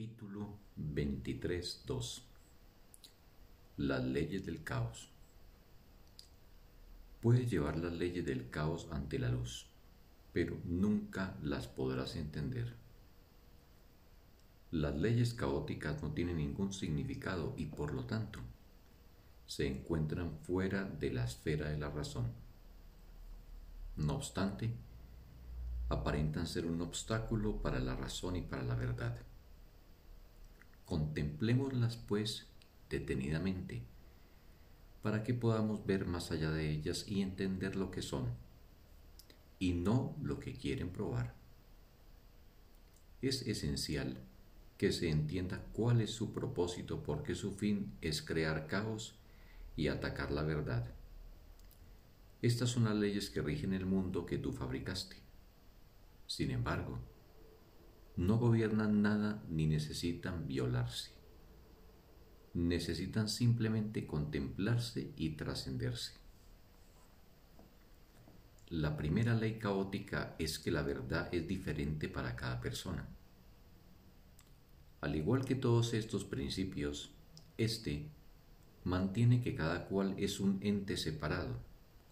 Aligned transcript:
Capítulo 0.00 0.56
23.2 0.78 2.22
Las 3.76 4.02
leyes 4.02 4.46
del 4.46 4.64
caos 4.64 5.10
Puedes 7.20 7.50
llevar 7.50 7.76
las 7.76 7.92
leyes 7.92 8.24
del 8.24 8.48
caos 8.48 8.88
ante 8.92 9.18
la 9.18 9.28
luz, 9.28 9.66
pero 10.32 10.56
nunca 10.64 11.36
las 11.42 11.68
podrás 11.68 12.16
entender. 12.16 12.76
Las 14.70 14.96
leyes 14.96 15.34
caóticas 15.34 16.02
no 16.02 16.12
tienen 16.12 16.38
ningún 16.38 16.72
significado 16.72 17.52
y 17.58 17.66
por 17.66 17.92
lo 17.92 18.06
tanto 18.06 18.40
se 19.44 19.66
encuentran 19.66 20.38
fuera 20.44 20.84
de 20.84 21.12
la 21.12 21.26
esfera 21.26 21.68
de 21.68 21.76
la 21.76 21.90
razón. 21.90 22.32
No 23.96 24.14
obstante, 24.14 24.72
aparentan 25.90 26.46
ser 26.46 26.64
un 26.64 26.80
obstáculo 26.80 27.60
para 27.60 27.80
la 27.80 27.96
razón 27.96 28.36
y 28.36 28.40
para 28.40 28.62
la 28.62 28.76
verdad. 28.76 29.26
Contemplémoslas, 30.90 31.96
pues, 31.96 32.48
detenidamente, 32.88 33.84
para 35.02 35.22
que 35.22 35.34
podamos 35.34 35.86
ver 35.86 36.04
más 36.04 36.32
allá 36.32 36.50
de 36.50 36.68
ellas 36.68 37.04
y 37.06 37.22
entender 37.22 37.76
lo 37.76 37.92
que 37.92 38.02
son, 38.02 38.34
y 39.60 39.72
no 39.72 40.16
lo 40.20 40.40
que 40.40 40.52
quieren 40.54 40.90
probar. 40.90 41.36
Es 43.22 43.42
esencial 43.42 44.18
que 44.78 44.90
se 44.90 45.10
entienda 45.10 45.64
cuál 45.74 46.00
es 46.00 46.10
su 46.10 46.32
propósito 46.32 47.04
porque 47.04 47.36
su 47.36 47.52
fin 47.52 47.92
es 48.00 48.20
crear 48.20 48.66
caos 48.66 49.14
y 49.76 49.86
atacar 49.86 50.32
la 50.32 50.42
verdad. 50.42 50.92
Estas 52.42 52.70
son 52.70 52.82
las 52.86 52.96
leyes 52.96 53.30
que 53.30 53.42
rigen 53.42 53.74
el 53.74 53.86
mundo 53.86 54.26
que 54.26 54.38
tú 54.38 54.52
fabricaste. 54.52 55.14
Sin 56.26 56.50
embargo, 56.50 56.98
no 58.20 58.36
gobiernan 58.36 59.00
nada 59.00 59.42
ni 59.48 59.66
necesitan 59.66 60.46
violarse. 60.46 61.10
Necesitan 62.52 63.30
simplemente 63.30 64.06
contemplarse 64.06 65.14
y 65.16 65.30
trascenderse. 65.30 66.12
La 68.68 68.98
primera 68.98 69.34
ley 69.34 69.58
caótica 69.58 70.36
es 70.38 70.58
que 70.58 70.70
la 70.70 70.82
verdad 70.82 71.30
es 71.32 71.48
diferente 71.48 72.10
para 72.10 72.36
cada 72.36 72.60
persona. 72.60 73.08
Al 75.00 75.16
igual 75.16 75.46
que 75.46 75.54
todos 75.54 75.94
estos 75.94 76.24
principios, 76.24 77.14
este 77.56 78.10
mantiene 78.84 79.40
que 79.40 79.54
cada 79.54 79.86
cual 79.86 80.14
es 80.18 80.40
un 80.40 80.58
ente 80.60 80.98
separado, 80.98 81.56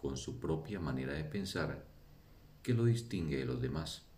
con 0.01 0.17
su 0.17 0.39
propia 0.39 0.79
manera 0.79 1.13
de 1.13 1.23
pensar, 1.23 1.85
que 2.63 2.73
lo 2.73 2.85
distingue 2.85 3.37
de 3.37 3.45
los 3.45 3.61
demás. 3.61 4.08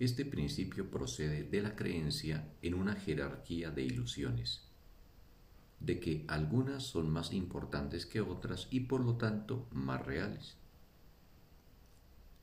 Este 0.00 0.24
principio 0.24 0.90
procede 0.90 1.44
de 1.44 1.60
la 1.60 1.76
creencia 1.76 2.48
en 2.62 2.72
una 2.72 2.94
jerarquía 2.94 3.70
de 3.70 3.82
ilusiones, 3.82 4.66
de 5.78 6.00
que 6.00 6.24
algunas 6.26 6.84
son 6.84 7.10
más 7.10 7.34
importantes 7.34 8.06
que 8.06 8.22
otras 8.22 8.66
y 8.70 8.80
por 8.80 9.04
lo 9.04 9.18
tanto 9.18 9.68
más 9.72 10.02
reales. 10.06 10.56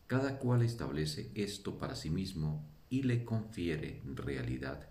Cada 0.06 0.38
cual 0.38 0.62
establece 0.62 1.32
esto 1.34 1.80
para 1.80 1.96
sí 1.96 2.12
mismo 2.12 2.64
y 2.92 3.02
le 3.02 3.26
confiere 3.26 4.04
realidad, 4.06 4.90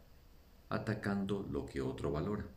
atacando 0.68 1.46
lo 1.48 1.66
que 1.66 1.80
otro 1.80 2.10
valora. 2.10 2.48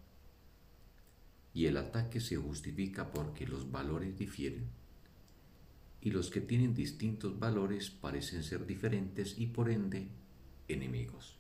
Y 1.53 1.67
el 1.67 1.77
ataque 1.77 2.19
se 2.19 2.35
justifica 2.35 3.11
porque 3.11 3.45
los 3.45 3.69
valores 3.69 4.17
difieren 4.17 4.78
y 6.01 6.11
los 6.11 6.29
que 6.29 6.41
tienen 6.41 6.73
distintos 6.73 7.39
valores 7.39 7.89
parecen 7.89 8.43
ser 8.43 8.65
diferentes 8.65 9.37
y 9.37 9.47
por 9.47 9.69
ende 9.69 10.07
enemigos. 10.67 11.35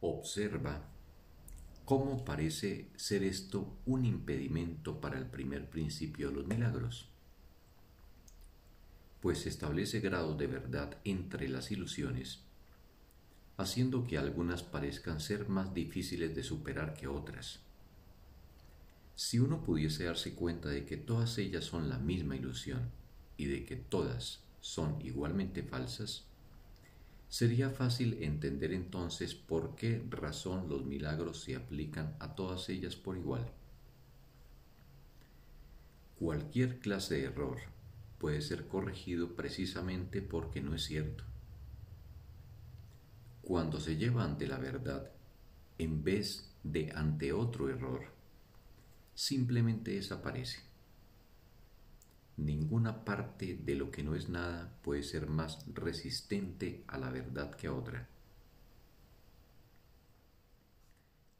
Observa 0.00 0.88
cómo 1.84 2.24
parece 2.24 2.90
ser 2.96 3.22
esto 3.22 3.78
un 3.86 4.04
impedimento 4.04 5.00
para 5.00 5.18
el 5.18 5.26
primer 5.26 5.68
principio 5.68 6.28
de 6.28 6.36
los 6.36 6.46
milagros, 6.46 7.08
pues 9.20 9.46
establece 9.46 10.00
grados 10.00 10.38
de 10.38 10.46
verdad 10.46 10.96
entre 11.04 11.48
las 11.48 11.70
ilusiones, 11.70 12.40
haciendo 13.56 14.06
que 14.06 14.18
algunas 14.18 14.62
parezcan 14.62 15.20
ser 15.20 15.48
más 15.48 15.74
difíciles 15.74 16.34
de 16.34 16.42
superar 16.42 16.94
que 16.94 17.06
otras 17.06 17.60
si 19.20 19.38
uno 19.38 19.62
pudiese 19.62 20.04
darse 20.04 20.34
cuenta 20.34 20.70
de 20.70 20.86
que 20.86 20.96
todas 20.96 21.36
ellas 21.36 21.64
son 21.64 21.90
la 21.90 21.98
misma 21.98 22.36
ilusión 22.36 22.90
y 23.36 23.44
de 23.44 23.66
que 23.66 23.76
todas 23.76 24.40
son 24.62 24.98
igualmente 25.02 25.62
falsas, 25.62 26.24
sería 27.28 27.68
fácil 27.68 28.22
entender 28.22 28.72
entonces 28.72 29.34
por 29.34 29.76
qué 29.76 30.02
razón 30.08 30.70
los 30.70 30.86
milagros 30.86 31.42
se 31.42 31.54
aplican 31.54 32.16
a 32.18 32.34
todas 32.34 32.70
ellas 32.70 32.96
por 32.96 33.18
igual. 33.18 33.46
Cualquier 36.18 36.78
clase 36.78 37.16
de 37.16 37.24
error 37.24 37.58
puede 38.16 38.40
ser 38.40 38.68
corregido 38.68 39.36
precisamente 39.36 40.22
porque 40.22 40.62
no 40.62 40.74
es 40.74 40.84
cierto. 40.84 41.24
Cuando 43.42 43.80
se 43.80 43.98
lleva 43.98 44.24
ante 44.24 44.46
la 44.46 44.56
verdad, 44.56 45.10
en 45.76 46.02
vez 46.02 46.50
de 46.64 46.90
ante 46.94 47.34
otro 47.34 47.68
error, 47.68 48.18
simplemente 49.14 49.92
desaparece. 49.92 50.60
Ninguna 52.36 53.04
parte 53.04 53.54
de 53.54 53.74
lo 53.74 53.90
que 53.90 54.02
no 54.02 54.14
es 54.14 54.28
nada 54.28 54.72
puede 54.82 55.02
ser 55.02 55.28
más 55.28 55.64
resistente 55.74 56.84
a 56.86 56.96
la 56.98 57.10
verdad 57.10 57.54
que 57.54 57.68
otra. 57.68 58.08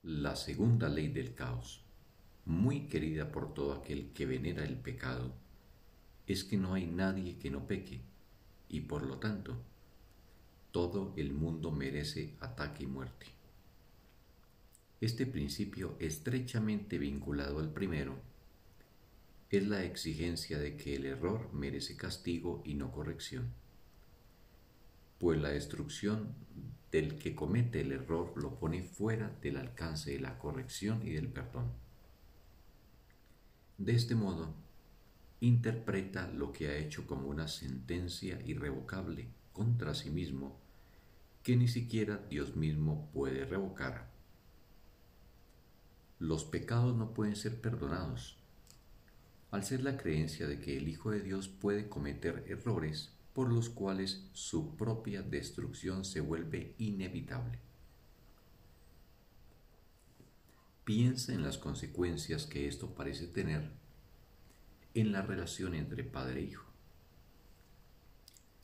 La 0.03 0.37
segunda 0.37 0.89
ley 0.89 1.09
del 1.09 1.35
caos, 1.35 1.83
muy 2.45 2.89
querida 2.89 3.33
por 3.33 3.55
todo 3.55 3.73
aquel 3.73 4.13
que 4.13 4.27
venera 4.27 4.65
el 4.65 4.77
pecado, 4.77 5.35
es 6.27 6.45
que 6.45 6.57
no 6.57 6.75
hay 6.75 6.87
nadie 6.87 7.39
que 7.39 7.51
no 7.51 7.67
peque 7.67 8.01
y 8.69 8.81
por 8.81 9.05
lo 9.05 9.19
tanto 9.19 9.57
todo 10.71 11.13
el 11.17 11.33
mundo 11.33 11.71
merece 11.71 12.37
ataque 12.41 12.85
y 12.85 12.87
muerte. 12.87 13.40
Este 15.01 15.25
principio 15.25 15.97
estrechamente 15.99 16.99
vinculado 16.99 17.59
al 17.59 17.73
primero 17.73 18.21
es 19.49 19.67
la 19.67 19.83
exigencia 19.83 20.59
de 20.59 20.77
que 20.77 20.95
el 20.95 21.07
error 21.07 21.51
merece 21.55 21.97
castigo 21.97 22.61
y 22.67 22.75
no 22.75 22.93
corrección, 22.93 23.49
pues 25.19 25.41
la 25.41 25.49
destrucción 25.49 26.35
del 26.93 27.17
que 27.17 27.35
comete 27.35 27.81
el 27.81 27.93
error 27.93 28.35
lo 28.37 28.59
pone 28.59 28.83
fuera 28.83 29.35
del 29.41 29.57
alcance 29.57 30.11
de 30.11 30.21
la 30.21 30.39
corrección 30.39 31.01
y 31.03 31.13
del 31.13 31.29
perdón. 31.29 31.73
De 33.79 33.95
este 33.95 34.15
modo, 34.15 34.55
interpreta 35.41 36.29
lo 36.29 36.53
que 36.53 36.69
ha 36.69 36.77
hecho 36.77 37.07
como 37.07 37.29
una 37.29 37.49
sentencia 37.49 38.39
irrevocable 38.45 39.29
contra 39.55 39.95
sí 39.95 40.11
mismo 40.11 40.61
que 41.43 41.57
ni 41.57 41.69
siquiera 41.69 42.19
Dios 42.29 42.55
mismo 42.55 43.09
puede 43.15 43.47
revocar 43.47 44.10
los 46.21 46.45
pecados 46.45 46.95
no 46.95 47.15
pueden 47.15 47.35
ser 47.35 47.61
perdonados. 47.61 48.37
Al 49.51 49.65
ser 49.65 49.83
la 49.83 49.97
creencia 49.97 50.47
de 50.47 50.61
que 50.61 50.77
el 50.77 50.87
Hijo 50.87 51.11
de 51.11 51.23
Dios 51.23 51.49
puede 51.49 51.89
cometer 51.89 52.45
errores 52.47 53.11
por 53.33 53.51
los 53.51 53.71
cuales 53.71 54.29
su 54.35 54.77
propia 54.77 55.23
destrucción 55.23 56.05
se 56.05 56.21
vuelve 56.21 56.75
inevitable. 56.79 57.59
Piensa 60.85 61.33
en 61.33 61.43
las 61.43 61.57
consecuencias 61.57 62.45
que 62.47 62.69
esto 62.69 62.95
parece 62.95 63.27
tener 63.27 63.71
en 64.93 65.13
la 65.13 65.23
relación 65.23 65.75
entre 65.75 66.05
padre 66.05 66.41
e 66.41 66.45
hijo. 66.45 66.67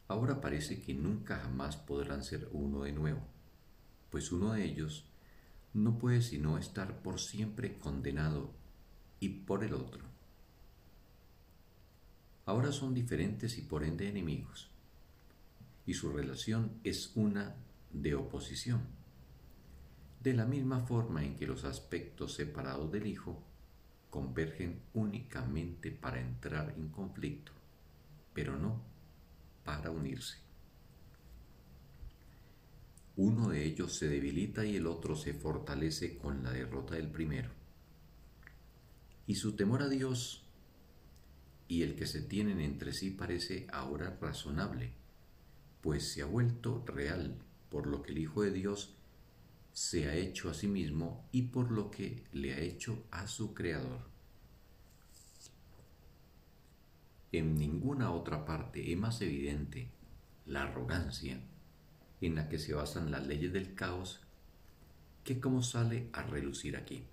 Ahora 0.09 0.43
parece 0.43 0.83
que 0.83 0.93
nunca 0.93 1.39
jamás 1.39 1.77
podrán 1.77 2.23
ser 2.23 2.49
uno 2.53 2.83
de 2.83 2.93
nuevo, 2.93 3.23
pues 4.11 4.31
uno 4.31 4.53
de 4.53 4.65
ellos 4.65 5.09
no 5.77 5.99
puede 5.99 6.23
sino 6.23 6.57
estar 6.57 7.03
por 7.03 7.21
siempre 7.21 7.79
condenado 7.79 8.51
y 9.21 9.29
por 9.29 9.63
el 9.63 9.75
otro. 9.75 10.05
Ahora 12.47 12.73
son 12.73 12.95
diferentes 12.95 13.59
y 13.59 13.63
por 13.63 13.85
ende 13.85 14.09
enemigos, 14.09 14.71
y 15.85 15.93
su 15.93 16.11
relación 16.11 16.81
es 16.83 17.13
una 17.15 17.57
de 17.93 18.15
oposición, 18.15 18.87
de 20.23 20.33
la 20.33 20.47
misma 20.47 20.81
forma 20.81 21.23
en 21.23 21.37
que 21.37 21.47
los 21.47 21.65
aspectos 21.65 22.35
separados 22.35 22.91
del 22.91 23.07
Hijo 23.07 23.43
convergen 24.09 24.81
únicamente 24.95 25.91
para 25.91 26.21
entrar 26.21 26.73
en 26.75 26.89
conflicto, 26.89 27.53
pero 28.33 28.57
no 28.57 28.81
para 29.63 29.91
unirse. 29.91 30.46
Uno 33.17 33.49
de 33.49 33.65
ellos 33.65 33.97
se 33.97 34.09
debilita 34.09 34.67
y 34.67 34.77
el 34.77 34.87
otro 34.87 35.17
se 35.17 35.33
fortalece 35.33 36.19
con 36.19 36.43
la 36.43 36.53
derrota 36.53 36.97
del 36.97 37.11
primero. 37.11 37.49
Y 39.27 39.37
su 39.37 39.57
temor 39.57 39.83
a 39.83 39.89
Dios 39.89 40.45
y 41.67 41.83
el 41.83 41.97
que 41.97 42.07
se 42.07 42.21
tienen 42.21 42.61
entre 42.61 42.93
sí 42.93 43.11
parece 43.11 43.67
ahora 43.73 44.19
razonable, 44.21 44.93
pues 45.81 46.13
se 46.13 46.21
ha 46.21 46.27
vuelto 46.27 46.85
real 46.87 47.39
por 47.71 47.87
lo 47.87 48.03
que 48.03 48.13
el 48.13 48.19
Hijo 48.19 48.43
de 48.43 48.53
Dios 48.53 48.95
se 49.73 50.09
ha 50.09 50.15
hecho 50.15 50.51
a 50.51 50.55
sí 50.55 50.69
mismo 50.69 51.27
y 51.33 51.43
por 51.43 51.71
lo 51.71 51.91
que 51.91 52.23
le 52.33 52.55
ha 52.55 52.61
hecho 52.61 53.03
a 53.11 53.27
su 53.27 53.55
Creador. 53.55 54.01
En 57.33 57.57
ninguna 57.57 58.13
otra 58.13 58.45
parte 58.45 58.93
es 58.93 58.99
más 58.99 59.21
evidente 59.23 59.89
la 60.45 60.63
arrogancia 60.63 61.41
en 62.21 62.35
la 62.35 62.49
que 62.49 62.59
se 62.59 62.75
basan 62.75 63.11
las 63.11 63.27
leyes 63.27 63.53
del 63.53 63.75
caos 63.75 64.21
que 65.25 65.41
como 65.41 65.63
sale 65.63 66.09
a 66.13 66.23
relucir 66.23 66.77
aquí. 66.77 67.05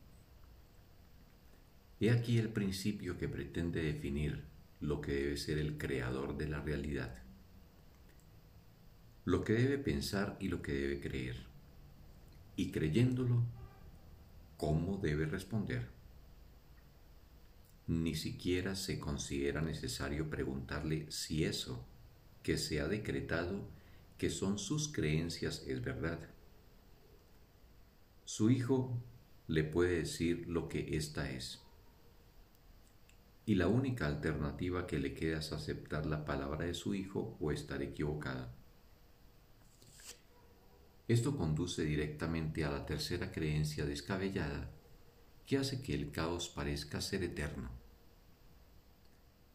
He 2.00 2.11
aquí 2.11 2.38
el 2.38 2.50
principio 2.50 3.17
que 3.17 3.27
pretende 3.27 3.81
definir 3.81 4.44
lo 4.81 5.01
que 5.01 5.13
debe 5.13 5.38
ser 5.38 5.57
el 5.57 5.77
creador 5.77 6.38
de 6.38 6.47
la 6.47 6.61
realidad, 6.61 7.15
lo 9.25 9.44
que 9.44 9.53
debe 9.53 9.77
pensar 9.77 10.38
y 10.39 10.50
lo 10.50 10.61
que 10.61 10.73
debe 10.73 11.00
creer, 11.00 11.38
y 12.55 12.71
creyéndolo, 12.71 13.44
cómo 14.57 14.97
debe 14.97 15.25
responder. 15.25 15.88
Ni 17.88 18.15
siquiera 18.15 18.75
se 18.75 19.00
considera 19.00 19.61
necesario 19.61 20.29
preguntarle 20.29 21.09
si 21.09 21.45
eso 21.45 21.85
que 22.44 22.57
se 22.57 22.79
ha 22.79 22.88
decretado 22.88 23.67
que 24.18 24.30
son 24.30 24.57
sus 24.57 24.92
creencias 24.92 25.63
es 25.68 25.81
verdad. 25.83 26.19
Su 28.25 28.50
hijo 28.50 29.01
le 29.48 29.63
puede 29.63 29.98
decir 29.98 30.48
lo 30.48 30.69
que 30.69 30.95
ésta 30.95 31.30
es. 31.30 31.62
Y 33.45 33.56
la 33.56 33.68
única 33.68 34.07
alternativa 34.07 34.88
que 34.88 35.00
le 35.00 35.13
queda 35.13 35.39
es 35.39 35.51
aceptar 35.51 36.06
la 36.06 36.24
palabra 36.24 36.65
de 36.65 36.74
su 36.74 36.95
hijo 36.95 37.38
o 37.42 37.51
estar 37.51 37.81
equivocada. 37.81 38.56
Esto 41.07 41.36
conduce 41.36 41.83
directamente 41.83 42.63
a 42.63 42.71
la 42.71 42.86
tercera 42.86 43.31
creencia 43.31 43.86
descabellada 43.86 44.71
que 45.45 45.57
hace 45.57 45.81
que 45.81 45.94
el 45.94 46.12
caos 46.12 46.48
parezca 46.48 47.01
ser 47.01 47.24
eterno. 47.24 47.69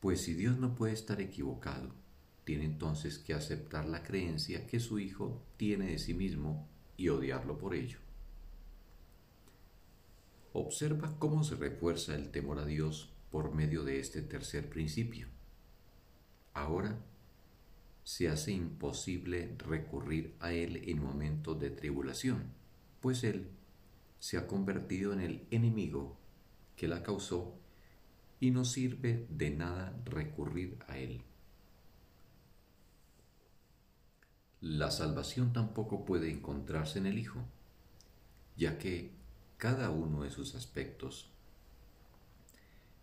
Pues 0.01 0.21
si 0.21 0.35
Dios 0.35 0.59
no 0.59 0.75
puede 0.75 0.93
estar 0.93 1.21
equivocado, 1.23 1.95
tiene 2.49 2.65
entonces 2.65 3.19
que 3.19 3.35
aceptar 3.35 3.87
la 3.87 4.03
creencia 4.03 4.67
que 4.67 4.81
su 4.81 4.99
hijo 4.99 5.45
tiene 5.59 5.89
de 5.89 5.99
sí 5.99 6.15
mismo 6.15 6.67
y 6.97 7.11
odiarlo 7.11 7.59
por 7.59 7.75
ello. 7.75 7.99
Observa 10.55 11.15
cómo 11.19 11.45
se 11.45 11.57
refuerza 11.57 12.15
el 12.15 12.31
temor 12.31 12.59
a 12.59 12.65
Dios 12.65 13.13
por 13.31 13.55
medio 13.55 13.85
de 13.85 14.01
este 14.01 14.23
tercer 14.23 14.71
principio. 14.71 15.29
Ahora 16.55 16.99
se 18.03 18.31
hace 18.31 18.53
imposible 18.53 19.55
recurrir 19.59 20.35
a 20.41 20.55
Él 20.55 20.85
en 20.87 21.03
momentos 21.03 21.61
de 21.61 21.69
tribulación, 21.69 22.45
pues 23.03 23.25
Él 23.25 23.51
se 24.21 24.39
ha 24.39 24.47
convertido 24.47 25.13
en 25.13 25.21
el 25.21 25.47
enemigo 25.51 26.17
que 26.77 26.89
la 26.89 27.03
causó 27.03 27.61
y 28.41 28.53
no 28.53 28.65
sirve 28.65 29.27
de 29.29 29.51
nada 29.51 29.95
recurrir 30.07 30.79
a 30.89 30.97
Él. 30.97 31.28
La 34.61 34.91
salvación 34.91 35.53
tampoco 35.53 36.05
puede 36.05 36.33
encontrarse 36.33 36.99
en 36.99 37.07
el 37.07 37.19
Hijo, 37.19 37.45
ya 38.57 38.77
que 38.77 39.13
cada 39.57 39.91
uno 39.91 40.25
de 40.25 40.31
sus 40.31 40.57
aspectos 40.57 41.31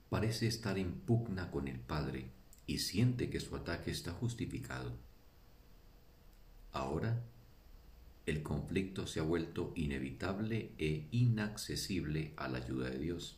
parece 0.10 0.48
estar 0.48 0.78
en 0.78 0.92
pugna 0.92 1.52
con 1.52 1.70
el 1.70 1.80
Padre 1.80 2.30
y 2.68 2.80
siente 2.80 3.30
que 3.30 3.40
su 3.40 3.56
ataque 3.56 3.92
está 3.92 4.12
justificado. 4.12 4.92
Ahora, 6.74 7.24
el 8.26 8.44
conflicto 8.44 9.08
se 9.08 9.22
ha 9.22 9.24
vuelto 9.24 9.72
inevitable 9.76 10.74
e 10.78 11.08
inaccesible 11.12 12.34
a 12.36 12.50
la 12.50 12.58
ayuda 12.58 12.90
de 12.90 13.00
Dios, 13.00 13.38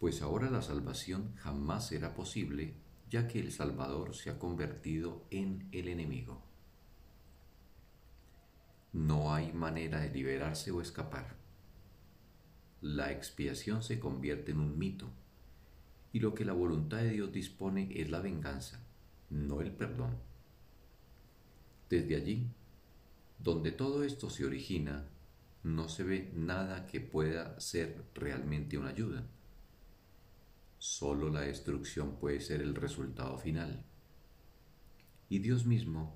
pues 0.00 0.22
ahora 0.22 0.50
la 0.50 0.62
salvación 0.62 1.34
jamás 1.36 1.88
será 1.88 2.14
posible 2.14 2.74
ya 3.10 3.26
que 3.26 3.40
el 3.40 3.52
Salvador 3.52 4.14
se 4.14 4.30
ha 4.30 4.38
convertido 4.38 5.24
en 5.30 5.66
el 5.72 5.88
enemigo. 5.88 6.47
No 8.92 9.34
hay 9.34 9.52
manera 9.52 10.00
de 10.00 10.10
liberarse 10.10 10.70
o 10.70 10.80
escapar. 10.80 11.36
La 12.80 13.12
expiación 13.12 13.82
se 13.82 13.98
convierte 13.98 14.52
en 14.52 14.60
un 14.60 14.78
mito 14.78 15.10
y 16.12 16.20
lo 16.20 16.34
que 16.34 16.44
la 16.44 16.52
voluntad 16.52 16.98
de 16.98 17.10
Dios 17.10 17.32
dispone 17.32 17.88
es 17.94 18.10
la 18.10 18.20
venganza, 18.20 18.80
no 19.30 19.60
el 19.60 19.72
perdón. 19.72 20.16
Desde 21.90 22.16
allí, 22.16 22.46
donde 23.38 23.72
todo 23.72 24.04
esto 24.04 24.30
se 24.30 24.44
origina, 24.44 25.06
no 25.62 25.88
se 25.88 26.04
ve 26.04 26.32
nada 26.34 26.86
que 26.86 27.00
pueda 27.00 27.58
ser 27.60 28.04
realmente 28.14 28.78
una 28.78 28.90
ayuda. 28.90 29.26
Solo 30.78 31.28
la 31.30 31.40
destrucción 31.40 32.16
puede 32.16 32.40
ser 32.40 32.62
el 32.62 32.74
resultado 32.74 33.36
final. 33.38 33.84
Y 35.28 35.40
Dios 35.40 35.66
mismo 35.66 36.14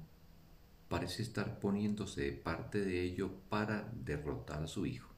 parece 0.93 1.23
estar 1.23 1.59
poniéndose 1.59 2.21
de 2.21 2.33
parte 2.33 2.85
de 2.85 3.03
ello 3.03 3.31
para 3.49 3.91
derrotar 4.05 4.63
a 4.63 4.67
su 4.67 4.85
hijo. 4.85 5.09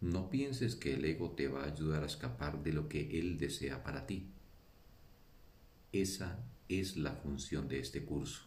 No 0.00 0.28
pienses 0.28 0.74
que 0.74 0.94
el 0.94 1.04
ego 1.04 1.30
te 1.36 1.46
va 1.46 1.62
a 1.62 1.66
ayudar 1.66 2.02
a 2.02 2.06
escapar 2.06 2.64
de 2.64 2.72
lo 2.72 2.88
que 2.88 3.16
él 3.16 3.38
desea 3.38 3.84
para 3.84 4.04
ti. 4.04 4.26
Esa 5.92 6.44
es 6.68 6.96
la 6.96 7.12
función 7.12 7.68
de 7.68 7.78
este 7.78 8.04
curso, 8.04 8.42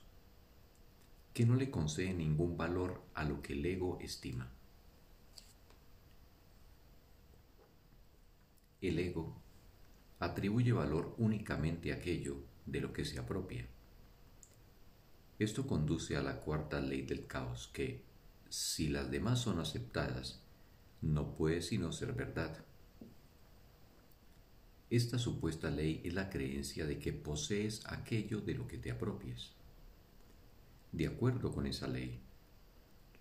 que 1.33 1.45
no 1.45 1.55
le 1.55 1.71
concede 1.71 2.13
ningún 2.13 2.57
valor 2.57 3.01
a 3.13 3.23
lo 3.23 3.41
que 3.41 3.53
el 3.53 3.65
ego 3.65 3.97
estima. 4.01 4.51
El 8.81 8.99
ego 8.99 9.37
atribuye 10.19 10.73
valor 10.73 11.15
únicamente 11.17 11.93
a 11.93 11.95
aquello 11.95 12.43
de 12.65 12.81
lo 12.81 12.91
que 12.91 13.05
se 13.05 13.19
apropia. 13.19 13.65
Esto 15.39 15.65
conduce 15.65 16.17
a 16.17 16.21
la 16.21 16.41
cuarta 16.41 16.81
ley 16.81 17.03
del 17.03 17.25
caos, 17.25 17.69
que, 17.71 18.03
si 18.49 18.89
las 18.89 19.09
demás 19.09 19.39
son 19.39 19.59
aceptadas, 19.59 20.41
no 21.01 21.33
puede 21.33 21.61
sino 21.61 21.93
ser 21.93 22.11
verdad. 22.11 22.57
Esta 24.89 25.17
supuesta 25.17 25.69
ley 25.69 26.01
es 26.03 26.13
la 26.13 26.29
creencia 26.29 26.85
de 26.85 26.99
que 26.99 27.13
posees 27.13 27.85
aquello 27.85 28.41
de 28.41 28.55
lo 28.55 28.67
que 28.67 28.77
te 28.77 28.91
apropies. 28.91 29.51
De 30.91 31.07
acuerdo 31.07 31.53
con 31.53 31.67
esa 31.67 31.87
ley, 31.87 32.19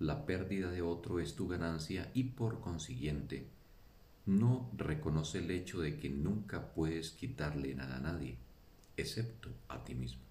la 0.01 0.27
pérdida 0.27 0.73
de 0.73 0.83
otro 0.83 1.21
es 1.21 1.37
tu 1.37 1.47
ganancia 1.47 2.11
y 2.15 2.25
por 2.25 2.61
consiguiente 2.61 3.47
no 4.27 4.73
reconoce 4.77 5.39
el 5.39 5.53
hecho 5.53 5.81
de 5.81 5.97
que 5.97 6.09
nunca 6.09 6.73
puedes 6.73 7.13
quitarle 7.13 7.77
nada 7.77 7.99
a 7.99 8.01
nadie, 8.01 8.39
excepto 8.97 9.51
a 9.69 9.85
ti 9.85 9.95
mismo 9.95 10.28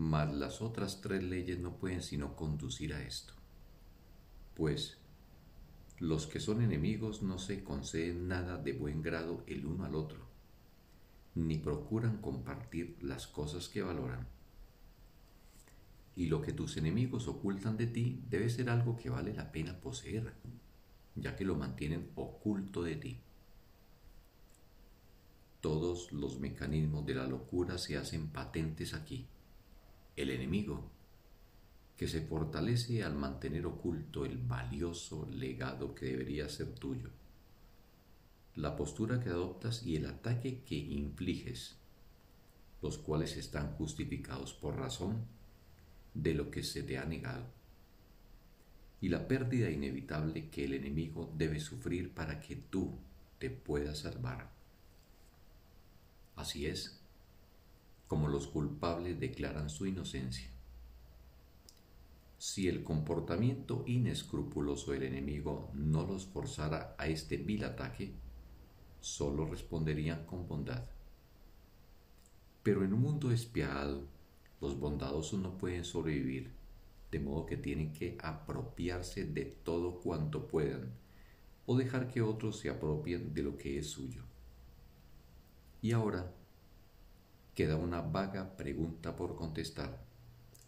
mas 0.00 0.32
las 0.32 0.62
otras 0.62 1.02
tres 1.02 1.22
leyes 1.22 1.58
no 1.58 1.76
pueden 1.76 2.00
sino 2.00 2.34
conducir 2.34 2.94
a 2.94 3.02
esto. 3.02 3.34
Pues 4.54 4.96
los 5.98 6.26
que 6.26 6.40
son 6.40 6.62
enemigos 6.62 7.22
no 7.22 7.36
se 7.36 7.62
conceden 7.62 8.26
nada 8.26 8.56
de 8.56 8.72
buen 8.72 9.02
grado 9.02 9.44
el 9.46 9.66
uno 9.66 9.84
al 9.84 9.94
otro, 9.94 10.20
ni 11.34 11.58
procuran 11.58 12.16
compartir 12.16 12.96
las 13.02 13.26
cosas 13.26 13.68
que 13.68 13.82
valoran. 13.82 14.26
Y 16.16 16.28
lo 16.28 16.40
que 16.40 16.54
tus 16.54 16.78
enemigos 16.78 17.28
ocultan 17.28 17.76
de 17.76 17.86
ti 17.86 18.22
debe 18.30 18.48
ser 18.48 18.70
algo 18.70 18.96
que 18.96 19.10
vale 19.10 19.34
la 19.34 19.52
pena 19.52 19.82
poseer, 19.82 20.32
ya 21.14 21.36
que 21.36 21.44
lo 21.44 21.56
mantienen 21.56 22.10
oculto 22.14 22.82
de 22.82 22.96
ti. 22.96 23.20
Todos 25.60 26.10
los 26.10 26.40
mecanismos 26.40 27.04
de 27.04 27.16
la 27.16 27.26
locura 27.26 27.76
se 27.76 27.98
hacen 27.98 28.28
patentes 28.28 28.94
aquí 28.94 29.28
el 30.16 30.30
enemigo, 30.30 30.90
que 31.96 32.08
se 32.08 32.22
fortalece 32.22 33.04
al 33.04 33.14
mantener 33.14 33.66
oculto 33.66 34.24
el 34.24 34.38
valioso 34.38 35.28
legado 35.30 35.94
que 35.94 36.06
debería 36.06 36.48
ser 36.48 36.74
tuyo, 36.74 37.10
la 38.54 38.74
postura 38.76 39.20
que 39.20 39.28
adoptas 39.28 39.84
y 39.84 39.96
el 39.96 40.06
ataque 40.06 40.62
que 40.64 40.76
infliges, 40.76 41.76
los 42.82 42.98
cuales 42.98 43.36
están 43.36 43.72
justificados 43.72 44.54
por 44.54 44.76
razón 44.76 45.26
de 46.14 46.34
lo 46.34 46.50
que 46.50 46.62
se 46.62 46.82
te 46.82 46.98
ha 46.98 47.04
negado, 47.04 47.44
y 49.00 49.08
la 49.08 49.28
pérdida 49.28 49.70
inevitable 49.70 50.48
que 50.48 50.64
el 50.64 50.74
enemigo 50.74 51.32
debe 51.36 51.60
sufrir 51.60 52.12
para 52.12 52.40
que 52.40 52.56
tú 52.56 52.98
te 53.38 53.50
puedas 53.50 54.00
salvar. 54.00 54.50
Así 56.36 56.66
es, 56.66 56.99
como 58.10 58.26
los 58.26 58.48
culpables 58.48 59.20
declaran 59.20 59.70
su 59.70 59.86
inocencia. 59.86 60.50
Si 62.38 62.66
el 62.66 62.82
comportamiento 62.82 63.84
inescrupuloso 63.86 64.90
del 64.90 65.04
enemigo 65.04 65.70
no 65.74 66.04
los 66.04 66.26
forzara 66.26 66.96
a 66.98 67.06
este 67.06 67.36
vil 67.36 67.62
ataque, 67.62 68.12
solo 69.00 69.46
responderían 69.46 70.26
con 70.26 70.48
bondad. 70.48 70.90
Pero 72.64 72.84
en 72.84 72.94
un 72.94 73.00
mundo 73.00 73.30
espiado 73.30 74.08
Los 74.60 74.76
bondadosos 74.76 75.38
no 75.40 75.56
pueden 75.56 75.84
sobrevivir, 75.84 76.50
de 77.12 77.20
modo 77.20 77.46
que 77.46 77.56
tienen 77.56 77.92
que 77.92 78.18
apropiarse 78.20 79.24
de 79.24 79.44
todo 79.44 80.00
cuanto 80.00 80.48
puedan 80.48 80.92
o 81.64 81.76
dejar 81.76 82.08
que 82.08 82.22
otros 82.22 82.58
se 82.58 82.70
apropien 82.70 83.32
de 83.34 83.44
lo 83.44 83.56
que 83.56 83.78
es 83.78 83.88
suyo. 83.88 84.24
Y 85.80 85.92
ahora 85.92 86.34
queda 87.60 87.76
una 87.76 88.00
vaga 88.00 88.56
pregunta 88.56 89.14
por 89.14 89.36
contestar, 89.36 90.02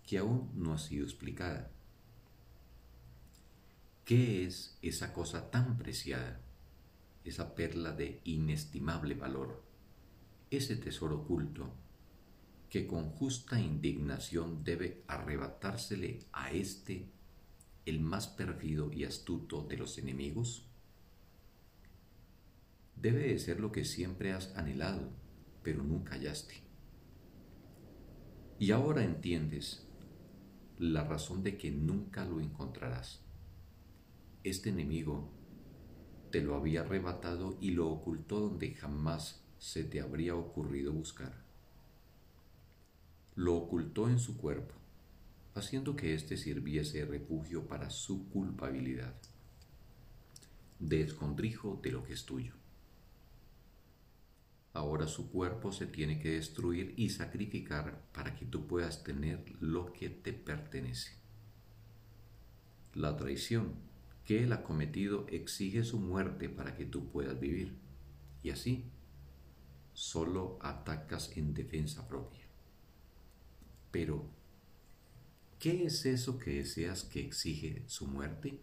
que 0.07 0.19
aún 0.19 0.51
no 0.53 0.75
ha 0.75 0.79
sido 0.79 1.07
explicada. 1.07 1.71
¿Qué 4.05 4.45
es 4.45 4.77
esa 4.83 5.15
cosa 5.15 5.51
tan 5.51 5.79
preciada, 5.79 6.39
esa 7.25 7.55
perla 7.55 7.93
de 7.93 8.21
inestimable 8.25 9.15
valor, 9.15 9.63
ese 10.51 10.77
tesoro 10.77 11.21
oculto 11.21 11.73
que 12.69 12.87
con 12.87 13.09
justa 13.09 13.59
indignación 13.59 14.63
debe 14.63 15.03
arrebatársele 15.07 16.27
a 16.31 16.53
éste 16.53 17.09
el 17.87 18.01
más 18.01 18.27
perfido 18.27 18.93
y 18.93 19.05
astuto 19.05 19.63
de 19.63 19.79
los 19.79 19.97
enemigos? 19.97 20.67
Debe 22.97 23.29
de 23.29 23.39
ser 23.39 23.61
lo 23.61 23.73
que 23.73 23.87
siempre 23.87 24.35
has 24.35 24.55
anhelado, 24.57 25.09
pero 25.63 25.83
nunca 25.83 26.17
hallaste. 26.17 26.72
Y 28.63 28.71
ahora 28.71 29.03
entiendes 29.03 29.83
la 30.79 31.03
razón 31.03 31.43
de 31.43 31.59
que 31.59 31.73
nunca 31.73 32.25
lo 32.25 32.41
encontrarás. 32.41 33.19
Este 34.45 34.71
enemigo 34.71 35.29
te 36.31 36.43
lo 36.43 36.55
había 36.55 36.83
arrebatado 36.83 37.59
y 37.61 37.73
lo 37.73 37.91
ocultó 37.91 38.39
donde 38.39 38.73
jamás 38.75 39.43
se 39.59 39.83
te 39.83 40.01
habría 40.01 40.37
ocurrido 40.37 40.93
buscar. 40.93 41.43
Lo 43.35 43.57
ocultó 43.57 44.09
en 44.09 44.21
su 44.21 44.37
cuerpo, 44.37 44.77
haciendo 45.57 45.97
que 45.97 46.15
éste 46.15 46.37
sirviese 46.37 46.99
de 46.99 47.07
refugio 47.07 47.67
para 47.67 47.91
su 47.91 48.29
culpabilidad, 48.29 49.17
de 50.79 51.01
escondrijo 51.01 51.81
de 51.83 51.91
lo 51.91 52.05
que 52.05 52.13
es 52.13 52.25
tuyo. 52.25 52.62
Ahora 54.75 55.07
su 55.07 55.31
cuerpo 55.31 55.71
se 55.71 55.87
tiene 55.87 56.19
que 56.19 56.31
destruir 56.31 56.95
y 56.97 57.11
sacrificar 57.11 58.03
para 58.13 58.35
que 58.35 58.47
tú 58.47 58.67
puedas 58.67 59.05
tener 59.05 59.45
lo 59.61 59.93
que 59.93 60.09
te 60.09 60.33
pertenece. 60.33 61.13
La 62.95 63.17
traición 63.17 63.75
que 64.25 64.45
él 64.45 64.53
ha 64.53 64.63
cometido 64.63 65.27
exige 65.29 65.85
su 65.85 65.99
muerte 65.99 66.49
para 66.49 66.75
que 66.75 66.87
tú 66.87 67.11
puedas 67.11 67.39
vivir. 67.39 67.77
Y 68.43 68.51
así, 68.51 68.91
solo 69.93 70.59
atacas 70.63 71.37
en 71.37 71.53
defensa 71.55 72.09
propia. 72.09 72.47
Pero, 73.91 74.27
¿qué 75.59 75.85
es 75.85 76.07
eso 76.07 76.39
que 76.39 76.55
deseas 76.55 77.05
que 77.05 77.21
exige 77.21 77.85
su 77.87 78.07
muerte? 78.07 78.61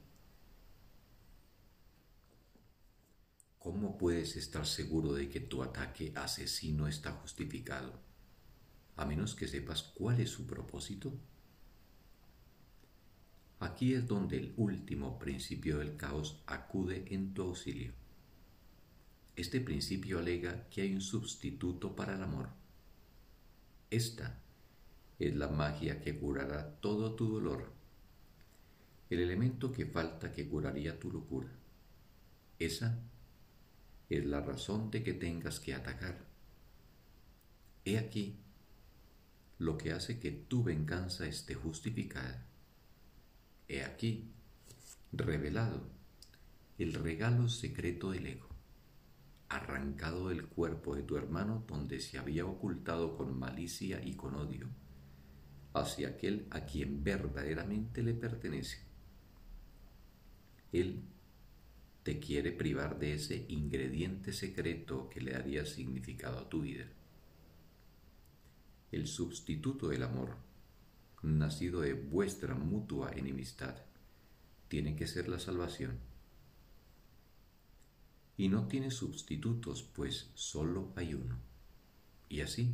¿Cómo 3.59 3.97
puedes 3.97 4.37
estar 4.37 4.65
seguro 4.65 5.11
de 5.11 5.27
que 5.27 5.41
tu 5.41 5.61
ataque 5.61 6.13
asesino 6.15 6.87
está 6.87 7.11
justificado, 7.11 7.99
a 8.95 9.03
menos 9.05 9.35
que 9.35 9.49
sepas 9.49 9.83
cuál 9.83 10.21
es 10.21 10.29
su 10.29 10.47
propósito? 10.47 11.11
Aquí 13.59 13.93
es 13.93 14.07
donde 14.07 14.37
el 14.37 14.53
último 14.55 15.19
principio 15.19 15.79
del 15.79 15.97
caos 15.97 16.41
acude 16.47 17.03
en 17.13 17.33
tu 17.33 17.41
auxilio. 17.41 17.91
Este 19.35 19.59
principio 19.59 20.19
alega 20.19 20.69
que 20.69 20.83
hay 20.83 20.93
un 20.93 21.01
sustituto 21.01 21.97
para 21.97 22.15
el 22.15 22.23
amor. 22.23 22.47
Esta 23.89 24.39
es 25.19 25.35
la 25.35 25.49
magia 25.49 25.99
que 25.99 26.17
curará 26.17 26.79
todo 26.79 27.13
tu 27.13 27.27
dolor, 27.27 27.73
el 29.09 29.19
elemento 29.19 29.69
que 29.69 29.85
falta 29.85 30.31
que 30.31 30.47
curaría 30.47 30.97
tu 30.97 31.11
locura. 31.11 31.49
Esa 32.57 32.97
es 34.09 34.25
la 34.25 34.41
razón 34.41 34.89
de 34.89 35.03
que 35.03 35.13
tengas 35.13 35.59
que 35.59 35.73
atacar. 35.73 36.25
He 37.85 37.97
aquí 37.97 38.39
lo 39.59 39.77
que 39.77 39.91
hace 39.91 40.19
que 40.19 40.31
tu 40.31 40.63
venganza 40.63 41.27
esté 41.27 41.53
justificada. 41.53 42.45
He 43.67 43.83
aquí, 43.83 44.31
revelado, 45.11 45.87
el 46.79 46.93
regalo 46.93 47.49
secreto 47.49 48.11
del 48.11 48.25
ego, 48.25 48.47
arrancado 49.49 50.29
del 50.29 50.47
cuerpo 50.47 50.95
de 50.95 51.03
tu 51.03 51.17
hermano 51.17 51.63
donde 51.67 51.99
se 51.99 52.17
había 52.17 52.45
ocultado 52.45 53.15
con 53.15 53.37
malicia 53.37 54.01
y 54.03 54.15
con 54.15 54.35
odio, 54.35 54.67
hacia 55.73 56.09
aquel 56.09 56.47
a 56.49 56.61
quien 56.61 57.03
verdaderamente 57.03 58.01
le 58.01 58.13
pertenece. 58.13 58.79
Él 60.71 61.03
te 62.09 62.19
quiere 62.19 62.51
privar 62.51 62.97
de 62.97 63.13
ese 63.13 63.45
ingrediente 63.49 64.33
secreto 64.33 65.11
que 65.11 65.21
le 65.21 65.33
daría 65.33 65.63
significado 65.63 66.39
a 66.39 66.49
tu 66.49 66.61
vida. 66.61 66.87
El 68.91 69.05
sustituto 69.05 69.89
del 69.89 70.01
amor 70.01 70.35
nacido 71.21 71.81
de 71.81 71.93
vuestra 71.93 72.55
mutua 72.55 73.11
enemistad, 73.11 73.75
tiene 74.69 74.95
que 74.95 75.05
ser 75.05 75.29
la 75.29 75.37
salvación. 75.37 75.99
Y 78.37 78.49
no 78.49 78.67
tiene 78.67 78.89
sustitutos, 78.89 79.83
pues 79.83 80.31
solo 80.33 80.91
hay 80.95 81.13
uno. 81.13 81.37
Y 82.27 82.41
así, 82.41 82.73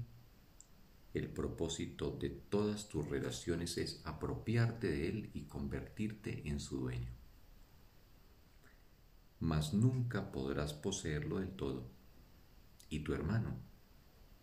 el 1.13 1.27
propósito 1.27 2.17
de 2.21 2.29
todas 2.29 2.87
tus 2.87 3.05
relaciones 3.05 3.77
es 3.77 3.99
apropiarte 4.05 4.89
de 4.89 5.09
él 5.09 5.29
y 5.33 5.41
convertirte 5.41 6.47
en 6.47 6.61
su 6.61 6.77
dueño. 6.77 7.24
Mas 9.39 9.73
nunca 9.73 10.31
podrás 10.31 10.73
poseerlo 10.73 11.39
del 11.39 11.49
todo, 11.49 11.89
y 12.89 12.99
tu 12.99 13.13
hermano 13.13 13.57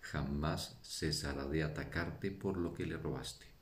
jamás 0.01 0.79
cesará 0.83 1.47
de 1.47 1.63
atacarte 1.63 2.31
por 2.31 2.57
lo 2.57 2.75
que 2.75 2.87
le 2.87 2.97
robaste 2.97 3.53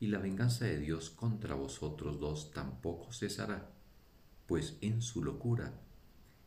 y 0.00 0.06
la 0.06 0.18
venganza 0.18 0.64
de 0.64 0.78
Dios 0.78 1.10
contra 1.10 1.54
vosotros 1.54 2.20
dos 2.20 2.52
tampoco 2.52 3.12
cesará, 3.12 3.72
pues 4.46 4.78
en 4.80 5.02
su 5.02 5.22
locura 5.22 5.80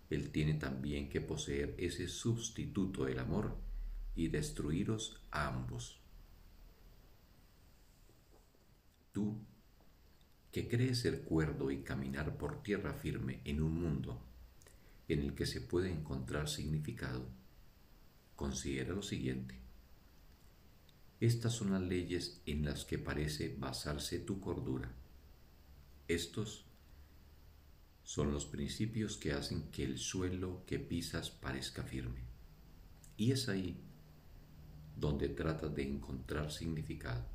Él 0.10 0.32
tiene 0.32 0.54
también 0.54 1.10
que 1.10 1.22
poseer 1.22 1.76
ese 1.78 2.08
sustituto 2.08 3.06
del 3.06 3.20
amor 3.20 3.58
y 4.16 4.28
destruiros 4.30 5.22
a 5.32 5.48
ambos. 5.48 6.00
Tú, 9.12 9.38
que 10.52 10.68
crees 10.68 11.00
ser 11.00 11.22
cuerdo 11.22 11.72
y 11.72 11.82
caminar 11.82 12.38
por 12.38 12.62
tierra 12.62 12.94
firme 12.94 13.42
en 13.46 13.62
un 13.62 13.82
mundo 13.82 14.22
en 15.08 15.20
el 15.20 15.34
que 15.34 15.46
se 15.46 15.62
puede 15.62 15.92
encontrar 15.92 16.48
significado, 16.48 17.28
considera 18.36 18.94
lo 18.94 19.02
siguiente. 19.02 19.56
Estas 21.20 21.54
son 21.54 21.72
las 21.72 21.82
leyes 21.82 22.42
en 22.46 22.66
las 22.66 22.86
que 22.86 22.98
parece 22.98 23.56
basarse 23.58 24.20
tu 24.20 24.40
cordura. 24.40 24.92
Estos 26.08 26.66
son 28.04 28.32
los 28.32 28.46
principios 28.46 29.18
que 29.18 29.34
hacen 29.34 29.70
que 29.72 29.84
el 29.84 29.98
suelo 29.98 30.64
que 30.66 30.80
pisas 30.80 31.30
parezca 31.30 31.84
firme. 31.84 32.22
Y 33.18 33.32
es 33.32 33.48
ahí 33.50 33.80
donde 34.98 35.30
tratas 35.30 35.74
de 35.76 35.84
encontrar 35.84 36.52
significado. 36.52 37.26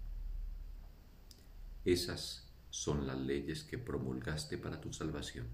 Esas 1.85 2.46
son 2.71 3.07
las 3.07 3.19
leyes 3.19 3.65
que 3.65 3.79
promulgaste 3.79 4.59
para 4.59 4.81
tu 4.81 4.93
salvación. 4.93 5.47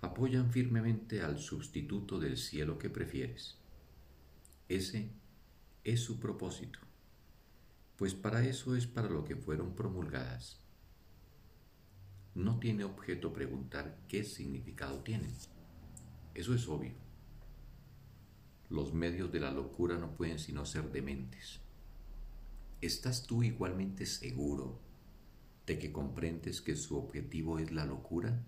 Apoyan 0.00 0.50
firmemente 0.50 1.22
al 1.22 1.38
sustituto 1.38 2.18
del 2.18 2.36
cielo 2.36 2.78
que 2.78 2.90
prefieres. 2.90 3.58
Ese 4.68 5.10
es 5.82 6.00
su 6.00 6.20
propósito, 6.20 6.78
pues 7.96 8.14
para 8.14 8.44
eso 8.44 8.76
es 8.76 8.86
para 8.86 9.08
lo 9.08 9.24
que 9.24 9.36
fueron 9.36 9.74
promulgadas. 9.74 10.60
No 12.34 12.58
tiene 12.58 12.84
objeto 12.84 13.32
preguntar 13.32 13.98
qué 14.08 14.24
significado 14.24 15.02
tienen. 15.02 15.32
Eso 16.34 16.54
es 16.54 16.68
obvio. 16.68 16.94
Los 18.70 18.92
medios 18.92 19.30
de 19.30 19.40
la 19.40 19.52
locura 19.52 19.96
no 19.98 20.16
pueden 20.16 20.38
sino 20.38 20.66
ser 20.66 20.90
dementes. 20.90 21.60
¿Estás 22.80 23.26
tú 23.26 23.42
igualmente 23.42 24.04
seguro 24.04 24.83
de 25.66 25.78
que 25.78 25.92
comprendes 25.92 26.60
que 26.60 26.76
su 26.76 26.96
objetivo 26.96 27.58
es 27.58 27.72
la 27.72 27.86
locura? 27.86 28.44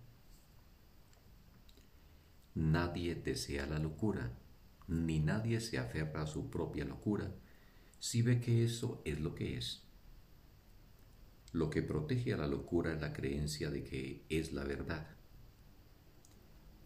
Nadie 2.55 3.15
desea 3.15 3.67
la 3.67 3.79
locura 3.79 4.33
ni 4.89 5.19
nadie 5.19 5.61
se 5.61 5.79
aferra 5.79 6.23
a 6.23 6.27
su 6.27 6.49
propia 6.49 6.85
locura 6.85 7.33
si 7.99 8.23
ve 8.23 8.41
que 8.41 8.65
eso 8.65 9.03
es 9.05 9.21
lo 9.21 9.35
que 9.35 9.57
es. 9.57 9.83
Lo 11.53 11.71
que 11.71 11.83
protege 11.83 12.35
a 12.35 12.37
la 12.37 12.47
locura 12.47 12.93
es 12.93 13.01
la 13.01 13.13
creencia 13.13 13.71
de 13.71 13.83
que 13.83 14.25
es 14.29 14.53
la 14.53 14.65
verdad. 14.65 15.09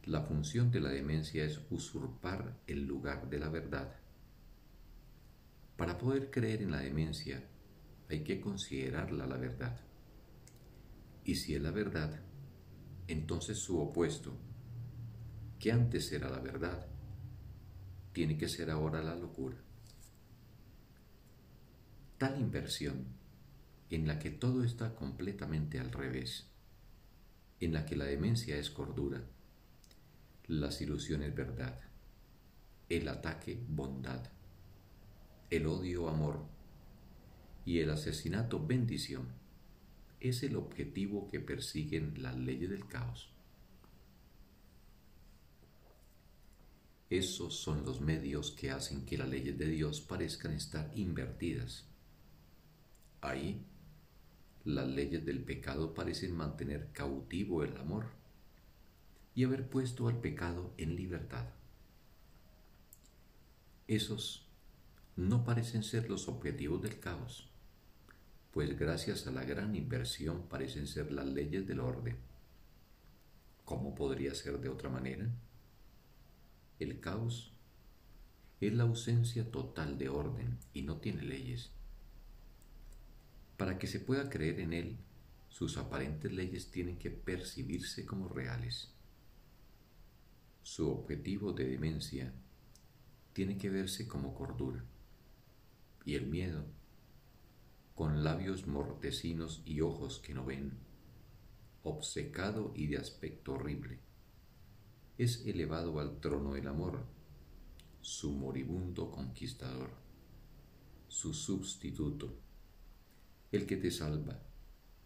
La 0.05 0.23
función 0.23 0.71
de 0.71 0.81
la 0.81 0.91
demencia 0.91 1.45
es 1.45 1.61
usurpar 1.71 2.57
el 2.67 2.87
lugar 2.87 3.29
de 3.29 3.39
la 3.39 3.49
verdad. 3.49 3.97
Para 5.77 5.99
poder 5.99 6.31
creer 6.31 6.63
en 6.63 6.71
la 6.71 6.81
demencia 6.81 7.43
hay 8.09 8.23
que 8.25 8.41
considerarla 8.41 9.27
la 9.27 9.37
verdad. 9.37 9.79
Y 11.25 11.35
si 11.37 11.55
es 11.55 11.63
la 11.63 11.71
verdad, 11.71 12.21
entonces 13.07 13.59
su 13.59 13.81
opuesto, 13.81 14.37
que 15.59 15.73
antes 15.73 16.11
era 16.13 16.29
la 16.31 16.41
verdad, 16.41 16.87
tiene 18.13 18.37
que 18.37 18.49
ser 18.49 18.71
ahora 18.71 19.03
la 19.03 19.15
locura. 19.15 19.57
Tal 22.19 22.41
inversión, 22.41 23.07
en 23.91 24.07
la 24.07 24.19
que 24.19 24.31
todo 24.31 24.63
está 24.63 24.95
completamente 24.95 25.79
al 25.81 25.91
revés, 25.91 26.49
en 27.61 27.73
la 27.73 27.85
que 27.85 27.97
la 27.97 28.05
demencia 28.05 28.57
es 28.57 28.71
cordura, 28.71 29.23
las 30.47 30.81
ilusiones 30.81 31.35
verdad, 31.35 31.81
el 32.89 33.09
ataque 33.09 33.63
bondad, 33.69 34.23
el 35.51 35.67
odio 35.67 36.09
amor 36.09 36.47
y 37.65 37.79
el 37.81 37.91
asesinato 37.91 38.65
bendición, 38.65 39.40
es 40.21 40.43
el 40.43 40.57
objetivo 40.57 41.29
que 41.29 41.41
persiguen 41.41 42.23
las 42.23 42.37
leyes 42.37 42.71
del 42.71 42.87
caos. 42.87 43.31
Esos 47.09 47.57
son 47.57 47.85
los 47.85 48.01
medios 48.01 48.53
que 48.53 48.71
hacen 48.71 49.05
que 49.05 49.19
las 49.19 49.29
leyes 49.29 49.59
de 49.59 49.67
Dios 49.67 50.01
parezcan 50.01 50.53
estar 50.53 50.93
invertidas. 50.95 51.85
Ahí, 53.21 53.67
las 54.65 54.87
leyes 54.87 55.25
del 55.27 55.43
pecado 55.43 55.93
parecen 55.93 56.37
mantener 56.37 56.93
cautivo 56.93 57.65
el 57.65 57.77
amor 57.79 58.07
y 59.35 59.45
haber 59.45 59.69
puesto 59.69 60.07
al 60.07 60.21
pecado 60.21 60.73
en 60.77 60.95
libertad. 60.95 61.47
Esos 63.89 64.47
no 65.17 65.45
parecen 65.45 65.83
ser 65.83 66.09
los 66.09 66.29
objetivos 66.29 66.81
del 66.81 67.01
caos, 67.01 67.50
pues 68.53 68.79
gracias 68.79 69.27
a 69.27 69.31
la 69.31 69.45
gran 69.45 69.77
inversión 69.77 70.49
parecen 70.49 70.87
ser 70.87 71.13
las 71.13 71.27
leyes 71.27 71.67
del 71.67 71.81
orden. 71.81 72.17
¿Cómo 73.65 73.95
podría 73.95 74.35
ser 74.35 74.59
de 74.59 74.69
otra 74.69 74.89
manera? 74.89 75.31
El 76.81 76.99
caos 76.99 77.53
es 78.61 78.73
la 78.73 78.83
ausencia 78.83 79.51
total 79.51 79.99
de 79.99 80.09
orden 80.09 80.59
y 80.75 80.83
no 80.83 80.97
tiene 80.97 81.23
leyes. 81.23 81.71
Para 83.57 83.79
que 83.79 83.87
se 83.87 84.01
pueda 84.01 84.29
creer 84.29 84.61
en 84.61 84.73
él, 84.73 84.97
sus 85.49 85.77
aparentes 85.77 86.33
leyes 86.33 86.71
tienen 86.71 86.99
que 86.99 87.11
percibirse 87.11 88.05
como 88.05 88.29
reales. 88.29 88.91
Su 90.63 90.91
objetivo 90.91 91.53
de 91.53 91.67
demencia 91.67 92.33
tiene 93.33 93.57
que 93.57 93.71
verse 93.71 94.09
como 94.09 94.35
cordura. 94.35 94.83
Y 96.05 96.15
el 96.15 96.27
miedo, 96.27 96.65
con 97.95 98.25
labios 98.25 98.67
mortecinos 98.67 99.63
y 99.65 99.81
ojos 99.81 100.19
que 100.19 100.35
no 100.35 100.45
ven, 100.45 100.79
obcecado 101.83 102.73
y 102.75 102.87
de 102.87 102.99
aspecto 102.99 103.53
horrible 103.53 103.99
es 105.21 105.45
elevado 105.45 106.01
al 106.01 106.19
trono 106.19 106.55
del 106.55 106.67
amor, 106.67 107.05
su 108.01 108.33
moribundo 108.33 109.11
conquistador, 109.11 109.91
su 111.09 111.35
sustituto, 111.35 112.41
el 113.53 113.67
que 113.67 113.77
te 113.77 113.91
salva 113.91 114.41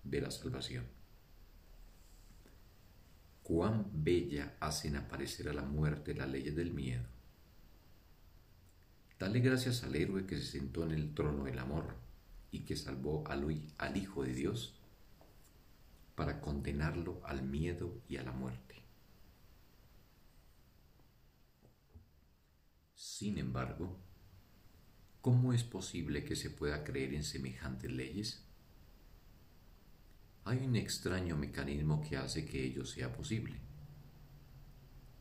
de 0.04 0.20
la 0.20 0.30
salvación. 0.30 0.84
Cuán 3.42 3.90
bella 3.92 4.56
hacen 4.60 4.94
aparecer 4.94 5.48
a 5.48 5.52
la 5.52 5.64
muerte 5.64 6.14
las 6.14 6.30
leyes 6.30 6.54
del 6.54 6.72
miedo. 6.72 7.02
Dale 9.18 9.40
gracias 9.40 9.82
al 9.82 9.96
héroe 9.96 10.26
que 10.26 10.36
se 10.36 10.44
sentó 10.44 10.84
en 10.84 10.92
el 10.92 11.12
trono 11.12 11.42
del 11.42 11.58
amor 11.58 12.03
y 12.54 12.60
que 12.60 12.76
salvó 12.76 13.26
al, 13.26 13.44
al 13.78 13.96
Hijo 13.96 14.22
de 14.22 14.32
Dios 14.32 14.80
para 16.14 16.40
condenarlo 16.40 17.20
al 17.24 17.42
miedo 17.42 18.00
y 18.08 18.16
a 18.16 18.22
la 18.22 18.30
muerte. 18.30 18.76
Sin 22.94 23.38
embargo, 23.38 23.98
¿cómo 25.20 25.52
es 25.52 25.64
posible 25.64 26.24
que 26.24 26.36
se 26.36 26.48
pueda 26.48 26.84
creer 26.84 27.14
en 27.14 27.24
semejantes 27.24 27.90
leyes? 27.90 28.46
Hay 30.44 30.58
un 30.58 30.76
extraño 30.76 31.36
mecanismo 31.36 32.00
que 32.08 32.16
hace 32.16 32.46
que 32.46 32.62
ello 32.62 32.84
sea 32.84 33.12
posible. 33.12 33.58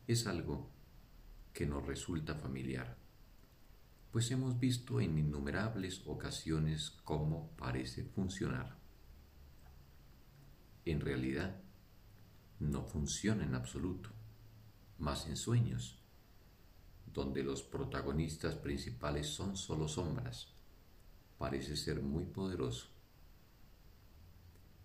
Es 0.06 0.28
algo 0.28 0.70
que 1.52 1.66
nos 1.66 1.84
resulta 1.84 2.36
familiar, 2.36 2.96
pues 4.14 4.30
hemos 4.30 4.60
visto 4.60 5.00
en 5.00 5.18
innumerables 5.18 6.02
ocasiones 6.06 6.92
cómo 7.02 7.50
parece 7.56 8.04
funcionar. 8.04 8.76
En 10.84 11.00
realidad, 11.00 11.60
no 12.60 12.84
funciona 12.84 13.42
en 13.42 13.56
absoluto, 13.56 14.10
más 15.00 15.26
en 15.26 15.36
sueños 15.36 15.98
donde 17.12 17.42
los 17.42 17.64
protagonistas 17.64 18.54
principales 18.54 19.26
son 19.26 19.56
solo 19.56 19.88
sombras, 19.88 20.46
parece 21.36 21.76
ser 21.76 22.00
muy 22.00 22.24
poderoso. 22.24 22.86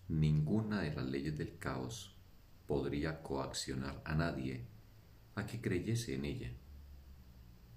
Ninguna 0.07 0.81
de 0.81 0.95
las 0.95 1.05
leyes 1.05 1.37
del 1.37 1.55
caos 1.59 2.15
podría 2.65 3.21
coaccionar 3.21 4.01
a 4.05 4.15
nadie 4.15 4.65
a 5.35 5.45
que 5.45 5.61
creyese 5.61 6.15
en 6.15 6.25
ella, 6.25 6.51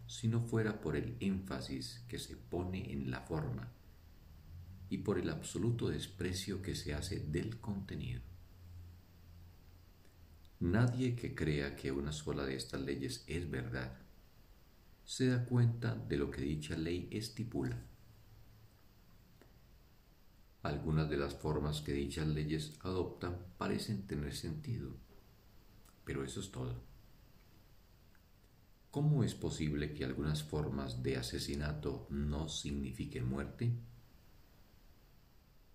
si 0.06 0.28
no 0.28 0.40
fuera 0.40 0.80
por 0.80 0.96
el 0.96 1.16
énfasis 1.20 2.04
que 2.08 2.18
se 2.18 2.36
pone 2.36 2.92
en 2.92 3.10
la 3.10 3.20
forma 3.20 3.72
y 4.88 4.98
por 4.98 5.18
el 5.18 5.30
absoluto 5.30 5.88
desprecio 5.88 6.60
que 6.60 6.74
se 6.74 6.94
hace 6.94 7.20
del 7.20 7.60
contenido. 7.60 8.20
Nadie 10.60 11.16
que 11.16 11.34
crea 11.34 11.74
que 11.74 11.90
una 11.90 12.12
sola 12.12 12.44
de 12.44 12.56
estas 12.56 12.80
leyes 12.80 13.24
es 13.26 13.50
verdad 13.50 14.02
se 15.04 15.26
da 15.26 15.44
cuenta 15.44 15.94
de 15.94 16.16
lo 16.16 16.30
que 16.30 16.40
dicha 16.40 16.76
ley 16.76 17.08
estipula. 17.10 17.76
Algunas 20.62 21.10
de 21.10 21.16
las 21.16 21.34
formas 21.34 21.80
que 21.80 21.92
dichas 21.92 22.26
leyes 22.28 22.78
adoptan 22.80 23.36
parecen 23.58 24.06
tener 24.06 24.34
sentido, 24.34 24.96
pero 26.04 26.24
eso 26.24 26.40
es 26.40 26.52
todo. 26.52 26.91
¿Cómo 28.92 29.24
es 29.24 29.34
posible 29.34 29.94
que 29.94 30.04
algunas 30.04 30.42
formas 30.42 31.02
de 31.02 31.16
asesinato 31.16 32.06
no 32.10 32.50
signifiquen 32.50 33.26
muerte? 33.26 33.72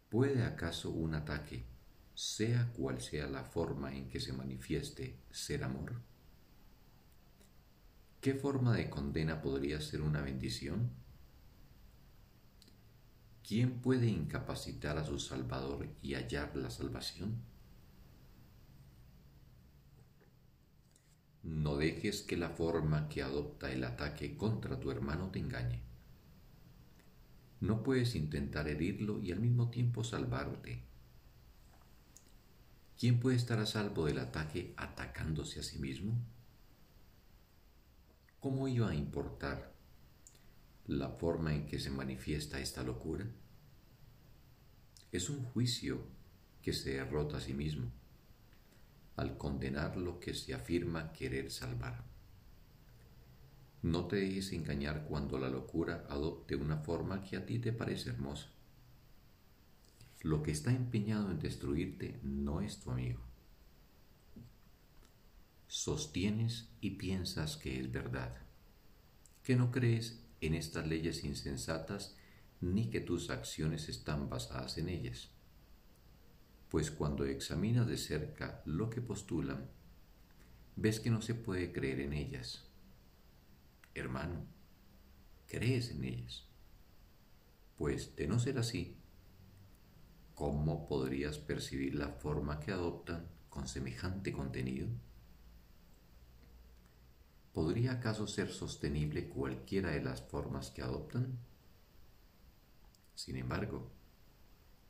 ¿Puede 0.08 0.46
acaso 0.46 0.92
un 0.92 1.16
ataque, 1.16 1.66
sea 2.14 2.72
cual 2.74 3.02
sea 3.02 3.26
la 3.26 3.44
forma 3.44 3.96
en 3.96 4.08
que 4.08 4.20
se 4.20 4.34
manifieste, 4.34 5.18
ser 5.32 5.64
amor? 5.64 6.00
¿Qué 8.22 8.36
forma 8.36 8.76
de 8.76 8.88
condena 8.88 9.42
podría 9.42 9.82
ser 9.82 10.04
una 10.04 10.22
bendición? 10.22 10.92
¿Quién 13.42 13.82
puede 13.82 14.06
incapacitar 14.06 15.00
a 15.00 15.04
su 15.04 15.18
Salvador 15.18 15.90
y 16.04 16.14
hallar 16.14 16.56
la 16.56 16.70
salvación? 16.70 17.42
No 21.48 21.78
dejes 21.78 22.22
que 22.22 22.38
la 22.38 22.52
forma 22.52 23.10
que 23.10 23.24
adopta 23.24 23.72
el 23.72 23.84
ataque 23.84 24.38
contra 24.38 24.80
tu 24.80 24.92
hermano 24.92 25.32
te 25.32 25.40
engañe. 25.40 25.82
No 27.60 27.82
puedes 27.82 28.14
intentar 28.14 28.68
herirlo 28.68 29.20
y 29.20 29.32
al 29.32 29.40
mismo 29.40 29.72
tiempo 29.72 30.04
salvarte. 30.04 30.84
¿Quién 33.00 33.20
puede 33.20 33.36
estar 33.36 33.58
a 33.58 33.66
salvo 33.66 34.06
del 34.06 34.20
ataque 34.20 34.76
atacándose 34.78 35.60
a 35.60 35.64
sí 35.64 35.80
mismo? 35.80 36.14
¿cómo 38.48 38.68
iba 38.70 38.90
a 38.90 38.96
importar 38.96 39.74
la 40.86 41.10
forma 41.10 41.54
en 41.54 41.66
que 41.66 41.80
se 41.80 41.90
manifiesta 41.90 42.62
esta 42.62 42.82
locura? 42.82 43.26
Es 45.12 45.30
un 45.30 45.44
juicio 45.44 46.00
que 46.62 46.72
se 46.72 46.92
derrota 46.92 47.38
a 47.38 47.42
sí 47.42 47.54
mismo 47.54 47.92
al 49.18 49.38
condenar 49.38 49.98
lo 49.98 50.20
que 50.20 50.34
se 50.34 50.54
afirma 50.54 51.12
querer 51.12 51.52
salvar. 51.52 52.06
No 53.82 54.08
te 54.08 54.16
dejes 54.16 54.54
engañar 54.54 55.04
cuando 55.04 55.38
la 55.38 55.50
locura 55.50 56.06
adopte 56.10 56.56
una 56.56 56.78
forma 56.78 57.22
que 57.22 57.36
a 57.36 57.46
ti 57.46 57.60
te 57.60 57.74
parece 57.74 58.10
hermosa. 58.12 58.50
Lo 60.22 60.42
que 60.42 60.52
está 60.52 60.72
empeñado 60.72 61.30
en 61.30 61.40
destruirte 61.40 62.20
no 62.24 62.62
es 62.62 62.80
tu 62.80 62.92
amigo 62.92 63.28
sostienes 65.68 66.70
y 66.80 66.92
piensas 66.92 67.58
que 67.58 67.80
es 67.80 67.92
verdad, 67.92 68.36
que 69.44 69.56
no 69.56 69.72
crees 69.72 70.24
en 70.42 70.56
estas 70.56 70.88
leyes 70.88 71.24
insensatas 71.24 72.16
ni 72.62 72.90
que 72.90 73.02
tus 73.02 73.30
acciones 73.30 73.90
están 73.90 74.30
basadas 74.30 74.78
en 74.78 74.90
ellas. 74.90 75.30
Pues 76.70 76.92
cuando 76.92 77.26
examinas 77.26 77.88
de 77.88 77.98
cerca 77.98 78.62
lo 78.66 78.90
que 78.90 79.02
postulan, 79.02 79.70
ves 80.76 81.00
que 81.00 81.10
no 81.10 81.22
se 81.22 81.34
puede 81.34 81.72
creer 81.72 82.02
en 82.02 82.14
ellas. 82.14 82.66
Hermano, 83.96 84.46
crees 85.48 85.92
en 85.92 86.04
ellas. 86.04 86.46
Pues 87.78 88.16
de 88.16 88.28
no 88.28 88.40
ser 88.40 88.58
así, 88.58 88.98
¿cómo 90.36 90.88
podrías 90.88 91.40
percibir 91.40 91.96
la 91.96 92.10
forma 92.10 92.60
que 92.60 92.72
adoptan 92.72 93.28
con 93.50 93.68
semejante 93.68 94.32
contenido? 94.32 94.88
¿Podría 97.54 97.94
acaso 97.94 98.28
ser 98.28 98.52
sostenible 98.52 99.30
cualquiera 99.30 99.92
de 99.92 100.04
las 100.04 100.22
formas 100.22 100.70
que 100.70 100.84
adoptan? 100.84 101.40
Sin 103.16 103.36
embargo, 103.38 103.97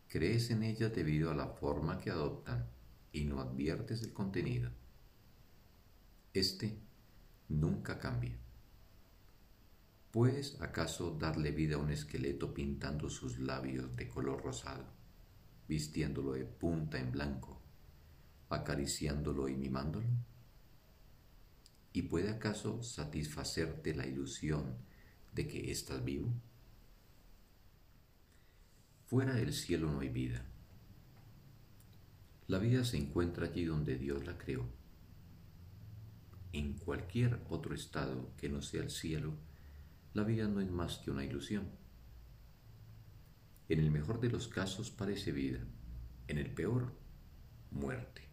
crees 0.10 0.50
en 0.52 0.64
ellas 0.64 0.94
debido 0.94 1.32
a 1.32 1.36
la 1.36 1.48
forma 1.48 2.00
que 2.00 2.12
adoptan 2.12 2.68
y 3.12 3.26
no 3.26 3.42
adviertes 3.42 4.04
el 4.04 4.14
contenido. 4.14 4.72
Este 6.34 6.78
nunca 7.50 8.00
cambia. 8.00 8.38
¿Puedes 10.12 10.60
acaso 10.62 11.18
darle 11.20 11.52
vida 11.52 11.76
a 11.76 11.80
un 11.80 11.92
esqueleto 11.92 12.54
pintando 12.54 13.10
sus 13.10 13.40
labios 13.40 13.96
de 13.96 14.08
color 14.08 14.42
rosado, 14.42 14.86
vistiéndolo 15.68 16.34
de 16.34 16.46
punta 16.46 17.00
en 17.00 17.12
blanco, 17.12 17.62
acariciándolo 18.50 19.50
y 19.50 19.56
mimándolo? 19.56 20.08
¿Y 21.94 22.04
puede 22.04 22.30
acaso 22.30 22.82
satisfacerte 22.84 23.96
la 23.96 24.06
ilusión 24.06 24.78
de 25.34 25.48
que 25.48 25.72
estás 25.72 26.04
vivo? 26.04 26.32
Fuera 29.08 29.34
del 29.36 29.54
cielo 29.54 29.90
no 29.90 30.02
hay 30.02 30.10
vida. 30.10 30.44
La 32.48 32.60
vida 32.60 32.84
se 32.84 32.98
encuentra 32.98 33.46
allí 33.46 33.64
donde 33.64 33.98
Dios 33.98 34.26
la 34.26 34.38
creó. 34.38 34.66
En 36.52 36.74
cualquier 36.74 37.40
otro 37.50 37.74
estado 37.74 38.36
que 38.36 38.50
no 38.50 38.62
sea 38.62 38.84
el 38.84 38.90
cielo, 38.90 39.32
la 40.14 40.26
vida 40.26 40.50
no 40.50 40.60
es 40.60 40.70
más 40.70 40.98
que 40.98 41.10
una 41.10 41.24
ilusión. 41.24 41.70
En 43.70 43.80
el 43.80 43.92
mejor 43.92 44.20
de 44.20 44.30
los 44.30 44.50
casos 44.50 44.92
parece 44.92 45.32
vida, 45.32 45.66
en 46.28 46.38
el 46.38 46.54
peor, 46.54 46.92
muerte. 47.72 48.24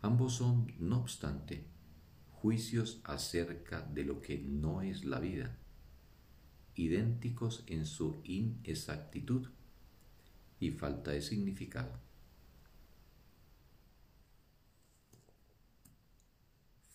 Ambos 0.00 0.32
son, 0.36 0.72
no 0.78 1.00
obstante, 1.00 1.66
juicios 2.30 3.02
acerca 3.04 3.82
de 3.82 4.04
lo 4.04 4.22
que 4.22 4.38
no 4.38 4.80
es 4.80 5.04
la 5.04 5.20
vida, 5.20 5.58
idénticos 6.76 7.64
en 7.66 7.86
su 7.86 8.20
inexactitud 8.24 9.48
y 10.60 10.70
falta 10.70 11.10
de 11.10 11.22
significado. 11.22 11.98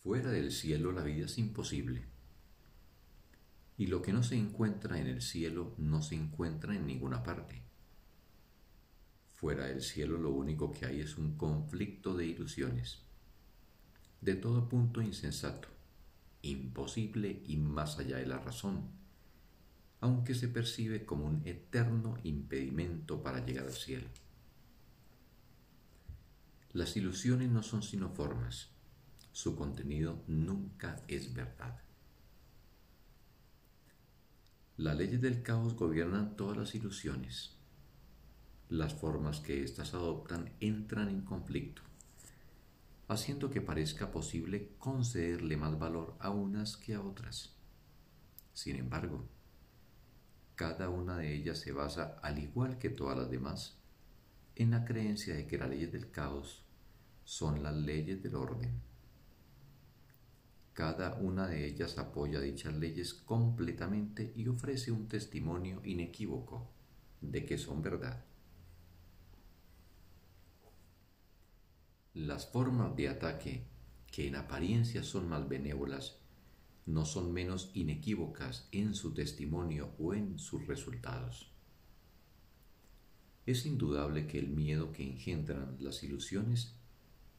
Fuera 0.03 0.31
del 0.31 0.51
cielo 0.51 0.91
la 0.91 1.03
vida 1.03 1.25
es 1.25 1.37
imposible, 1.37 2.05
y 3.77 3.87
lo 3.87 4.01
que 4.01 4.13
no 4.13 4.23
se 4.23 4.35
encuentra 4.35 4.99
en 4.99 5.07
el 5.07 5.21
cielo 5.21 5.75
no 5.77 6.01
se 6.01 6.15
encuentra 6.15 6.75
en 6.75 6.85
ninguna 6.87 7.23
parte. 7.23 7.61
Fuera 9.33 9.67
del 9.67 9.81
cielo 9.81 10.17
lo 10.17 10.31
único 10.31 10.71
que 10.71 10.85
hay 10.85 10.99
es 10.99 11.17
un 11.17 11.37
conflicto 11.37 12.15
de 12.15 12.25
ilusiones 12.25 13.09
de 14.21 14.35
todo 14.35 14.67
punto 14.67 15.01
insensato, 15.01 15.69
imposible 16.41 17.41
y 17.47 17.57
más 17.57 17.99
allá 17.99 18.17
de 18.17 18.25
la 18.25 18.37
razón, 18.37 18.98
aunque 20.01 20.33
se 20.35 20.47
percibe 20.47 21.05
como 21.05 21.25
un 21.25 21.41
eterno 21.45 22.17
impedimento 22.23 23.21
para 23.21 23.45
llegar 23.45 23.65
al 23.65 23.73
cielo. 23.73 24.07
Las 26.73 26.95
ilusiones 26.95 27.49
no 27.49 27.63
son 27.63 27.83
sino 27.83 28.09
formas, 28.09 28.69
su 29.31 29.55
contenido 29.55 30.23
nunca 30.27 31.01
es 31.07 31.33
verdad. 31.33 31.79
Las 34.77 34.97
leyes 34.97 35.21
del 35.21 35.41
caos 35.41 35.75
gobiernan 35.75 36.35
todas 36.38 36.57
las 36.57 36.75
ilusiones. 36.75 37.55
Las 38.69 38.93
formas 38.93 39.41
que 39.41 39.63
éstas 39.63 39.93
adoptan 39.93 40.53
entran 40.59 41.09
en 41.09 41.21
conflicto 41.21 41.81
haciendo 43.09 43.49
que 43.49 43.59
parezca 43.59 44.12
posible 44.12 44.69
concederle 44.77 45.57
más 45.57 45.77
valor 45.77 46.15
a 46.19 46.29
unas 46.29 46.77
que 46.77 46.93
a 46.93 47.01
otras. 47.01 47.55
Sin 48.53 48.75
embargo, 48.75 49.27
cada 50.60 50.89
una 50.89 51.17
de 51.17 51.34
ellas 51.34 51.58
se 51.60 51.72
basa, 51.72 52.19
al 52.22 52.38
igual 52.38 52.78
que 52.80 52.89
todas 52.89 53.17
las 53.17 53.30
demás, 53.30 53.78
en 54.58 54.72
la 54.72 54.84
creencia 54.84 55.34
de 55.34 55.48
que 55.48 55.58
las 55.58 55.69
leyes 55.69 55.89
del 55.89 56.12
caos 56.12 56.65
son 57.24 57.63
las 57.63 57.74
leyes 57.74 58.22
del 58.22 58.36
orden. 58.36 58.82
Cada 60.74 61.15
una 61.15 61.48
de 61.48 61.65
ellas 61.65 61.98
apoya 61.98 62.41
dichas 62.41 62.74
leyes 62.74 63.13
completamente 63.13 64.34
y 64.36 64.50
ofrece 64.50 64.91
un 64.91 65.08
testimonio 65.08 65.80
inequívoco 65.86 66.69
de 67.22 67.45
que 67.45 67.58
son 67.58 67.82
verdad. 67.82 68.26
Las 72.13 72.52
formas 72.52 72.98
de 72.98 73.08
ataque, 73.08 73.63
que 74.12 74.28
en 74.28 74.36
apariencia 74.36 75.04
son 75.04 75.30
más 75.30 75.48
benévolas, 75.48 76.18
no 76.89 77.06
son 77.06 77.32
menos 77.32 77.69
inequívocas 77.75 78.67
en 78.71 78.95
su 78.95 79.13
testimonio 79.13 79.93
o 79.99 80.15
en 80.15 80.39
sus 80.39 80.65
resultados. 80.65 81.52
Es 83.45 83.67
indudable 83.67 84.25
que 84.25 84.39
el 84.39 84.49
miedo 84.49 84.91
que 84.91 85.04
engendran 85.04 85.78
las 85.80 86.02
ilusiones 86.04 86.73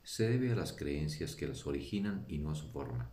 se 0.04 0.28
debe 0.28 0.52
a 0.52 0.54
las 0.54 0.72
creencias 0.72 1.34
que 1.34 1.48
las 1.48 1.66
originan 1.66 2.24
y 2.28 2.38
no 2.38 2.52
a 2.52 2.54
su 2.54 2.68
forma. 2.68 3.10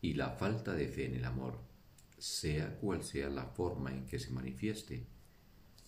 Y 0.00 0.14
la 0.14 0.30
falta 0.30 0.74
de 0.74 0.86
fe 0.86 1.06
en 1.06 1.16
el 1.16 1.24
amor, 1.24 1.60
sea 2.18 2.76
cual 2.76 3.02
sea 3.02 3.28
la 3.28 3.46
forma 3.46 3.92
en 3.92 4.06
que 4.06 4.20
se 4.20 4.30
manifieste, 4.30 5.06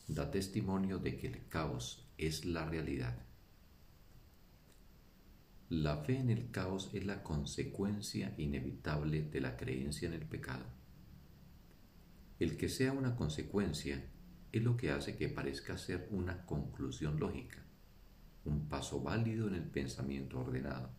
da 0.08 0.32
testimonio 0.32 0.98
de 0.98 1.16
que 1.16 1.28
el 1.28 1.46
caos 1.46 2.08
es 2.18 2.44
la 2.44 2.68
realidad. 2.68 3.29
La 5.70 5.98
fe 5.98 6.18
en 6.18 6.30
el 6.30 6.50
caos 6.50 6.90
es 6.94 7.06
la 7.06 7.22
consecuencia 7.22 8.34
inevitable 8.38 9.22
de 9.22 9.40
la 9.40 9.56
creencia 9.56 10.08
en 10.08 10.14
el 10.14 10.26
pecado. 10.26 10.64
El 12.40 12.56
que 12.56 12.68
sea 12.68 12.92
una 12.92 13.14
consecuencia 13.14 14.04
es 14.50 14.64
lo 14.64 14.76
que 14.76 14.90
hace 14.90 15.16
que 15.16 15.28
parezca 15.28 15.78
ser 15.78 16.08
una 16.10 16.44
conclusión 16.44 17.20
lógica, 17.20 17.64
un 18.44 18.68
paso 18.68 19.00
válido 19.00 19.46
en 19.46 19.54
el 19.54 19.62
pensamiento 19.62 20.40
ordenado. 20.40 20.90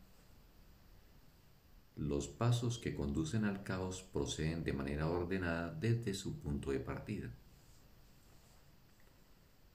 Los 1.97 2.29
pasos 2.29 2.79
que 2.79 2.95
conducen 2.95 3.43
al 3.43 3.63
caos 3.63 4.01
proceden 4.01 4.63
de 4.63 4.71
manera 4.71 5.09
ordenada 5.09 5.73
desde 5.73 6.13
su 6.13 6.39
punto 6.39 6.71
de 6.71 6.79
partida. 6.79 7.29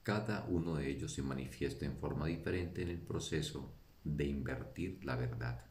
Cada 0.01 0.47
uno 0.47 0.77
de 0.77 0.89
ellos 0.89 1.13
se 1.13 1.21
manifiesta 1.21 1.85
en 1.85 1.97
forma 1.97 2.25
diferente 2.25 2.81
en 2.81 2.89
el 2.89 2.99
proceso 2.99 3.77
de 4.15 4.25
invertir 4.25 5.03
la 5.03 5.15
verdad 5.15 5.65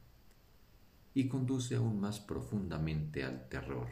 y 1.14 1.28
conduce 1.28 1.76
aún 1.76 1.98
más 1.98 2.20
profundamente 2.20 3.24
al 3.24 3.48
terror 3.48 3.88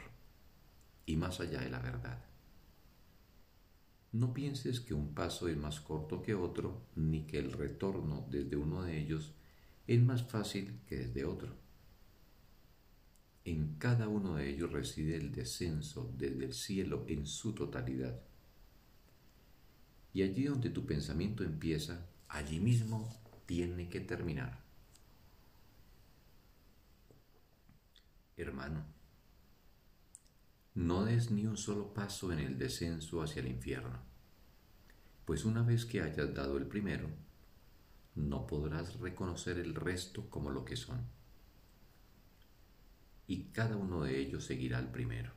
y 1.06 1.16
más 1.16 1.40
allá 1.40 1.60
de 1.60 1.70
la 1.70 1.78
verdad. 1.78 2.22
No 4.12 4.34
pienses 4.34 4.80
que 4.80 4.94
un 4.94 5.14
paso 5.14 5.48
es 5.48 5.56
más 5.56 5.80
corto 5.80 6.22
que 6.22 6.34
otro, 6.34 6.82
ni 6.94 7.22
que 7.26 7.38
el 7.38 7.52
retorno 7.52 8.26
desde 8.30 8.56
uno 8.56 8.82
de 8.82 9.00
ellos 9.00 9.32
es 9.86 10.02
más 10.02 10.22
fácil 10.22 10.80
que 10.86 10.96
desde 10.96 11.24
otro. 11.24 11.56
En 13.44 13.76
cada 13.78 14.08
uno 14.08 14.36
de 14.36 14.50
ellos 14.50 14.70
reside 14.70 15.16
el 15.16 15.32
descenso 15.32 16.12
desde 16.16 16.44
el 16.44 16.52
cielo 16.52 17.04
en 17.08 17.26
su 17.26 17.54
totalidad 17.54 18.20
y 20.14 20.22
allí 20.22 20.44
donde 20.44 20.70
tu 20.70 20.86
pensamiento 20.86 21.42
empieza, 21.42 22.06
allí 22.28 22.60
mismo 22.60 23.23
tiene 23.46 23.88
que 23.88 24.00
terminar. 24.00 24.62
Hermano, 28.36 28.84
no 30.74 31.04
des 31.04 31.30
ni 31.30 31.46
un 31.46 31.56
solo 31.56 31.94
paso 31.94 32.32
en 32.32 32.40
el 32.40 32.58
descenso 32.58 33.22
hacia 33.22 33.40
el 33.40 33.48
infierno, 33.48 34.00
pues 35.24 35.44
una 35.44 35.62
vez 35.62 35.84
que 35.84 36.02
hayas 36.02 36.34
dado 36.34 36.58
el 36.58 36.66
primero, 36.66 37.08
no 38.16 38.46
podrás 38.46 38.98
reconocer 38.98 39.58
el 39.58 39.74
resto 39.74 40.28
como 40.30 40.50
lo 40.50 40.64
que 40.64 40.76
son, 40.76 41.06
y 43.26 43.44
cada 43.52 43.76
uno 43.76 44.02
de 44.02 44.18
ellos 44.18 44.44
seguirá 44.44 44.78
al 44.78 44.90
primero. 44.90 45.32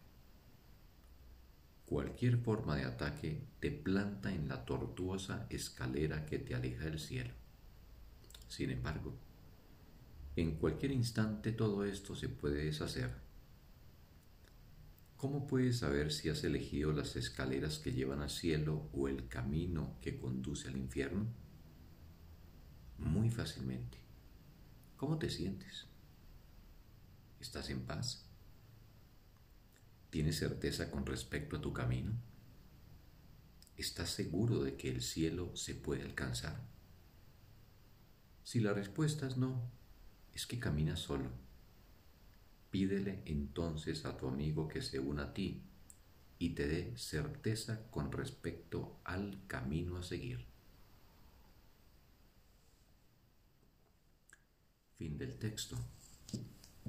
Cualquier 1.85 2.37
forma 2.37 2.75
de 2.75 2.83
ataque 2.83 3.47
te 3.59 3.71
planta 3.71 4.33
en 4.33 4.49
la 4.49 4.65
tortuosa 4.65 5.45
escalera 5.49 6.25
que 6.25 6.39
te 6.39 6.53
aleja 6.53 6.83
del 6.85 6.99
cielo. 6.99 7.33
Sin 8.47 8.69
embargo, 8.71 9.13
en 10.35 10.55
cualquier 10.57 10.91
instante 10.91 11.51
todo 11.51 11.83
esto 11.83 12.15
se 12.15 12.29
puede 12.29 12.65
deshacer. 12.65 13.11
¿Cómo 15.17 15.47
puedes 15.47 15.79
saber 15.79 16.11
si 16.11 16.29
has 16.29 16.43
elegido 16.43 16.93
las 16.93 17.15
escaleras 17.15 17.79
que 17.79 17.91
llevan 17.91 18.21
al 18.21 18.29
cielo 18.29 18.87
o 18.93 19.07
el 19.07 19.27
camino 19.27 19.97
que 19.99 20.19
conduce 20.19 20.67
al 20.67 20.77
infierno? 20.77 21.25
Muy 22.99 23.31
fácilmente. 23.31 23.97
¿Cómo 24.95 25.17
te 25.17 25.31
sientes? 25.31 25.87
¿Estás 27.39 27.71
en 27.71 27.81
paz? 27.81 28.25
¿Tienes 30.11 30.37
certeza 30.37 30.91
con 30.91 31.05
respecto 31.05 31.57
a 31.57 31.61
tu 31.61 31.73
camino? 31.73 32.13
¿Estás 33.75 34.11
seguro 34.11 34.63
de 34.63 34.77
que 34.77 34.89
el 34.89 35.01
cielo 35.01 35.55
se 35.55 35.73
puede 35.73 36.03
alcanzar? 36.03 36.76
Si 38.47 38.61
la 38.61 38.71
respuesta 38.71 39.27
es 39.27 39.35
no, 39.35 39.61
es 40.33 40.47
que 40.47 40.57
caminas 40.57 41.01
solo. 41.01 41.29
Pídele 42.71 43.21
entonces 43.25 44.05
a 44.05 44.15
tu 44.15 44.25
amigo 44.25 44.69
que 44.69 44.81
se 44.81 44.99
una 44.99 45.23
a 45.23 45.33
ti 45.33 45.63
y 46.39 46.51
te 46.51 46.65
dé 46.65 46.97
certeza 46.97 47.91
con 47.91 48.09
respecto 48.09 49.01
al 49.03 49.45
camino 49.47 49.97
a 49.97 50.03
seguir. 50.03 50.45
Fin 54.97 55.17
del 55.17 55.37
texto. 55.37 55.77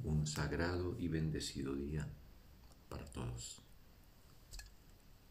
Un 0.04 0.28
sagrado 0.28 0.96
y 0.96 1.08
bendecido 1.08 1.74
día 1.74 2.08
para 2.88 3.04
todos. 3.06 3.67